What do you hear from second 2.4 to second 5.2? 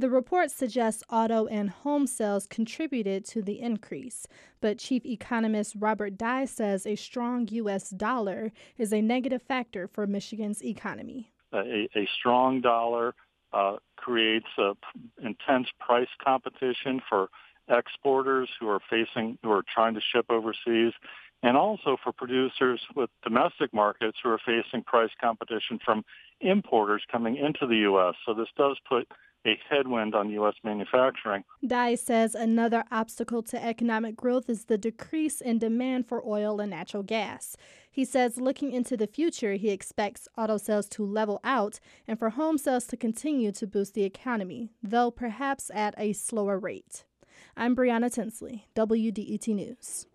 contributed to the increase, but chief